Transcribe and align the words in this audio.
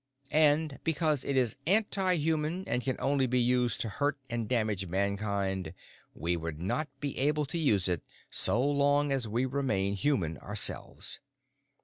And 0.33 0.79
because 0.83 1.23
it 1.23 1.37
is 1.37 1.57
anti 1.67 2.15
human 2.15 2.67
and 2.67 2.81
can 2.81 2.95
only 2.97 3.27
be 3.27 3.39
used 3.39 3.79
to 3.81 3.89
hurt 3.89 4.17
and 4.31 4.49
damage 4.49 4.87
Mankind, 4.87 5.75
we 6.15 6.35
would 6.35 6.59
not 6.59 6.87
be 6.99 7.15
able 7.19 7.45
to 7.45 7.59
use 7.59 7.87
it 7.87 8.01
so 8.31 8.59
long 8.65 9.11
as 9.11 9.27
we 9.27 9.45
remain 9.45 9.93
human 9.93 10.39
ourselves. 10.39 11.19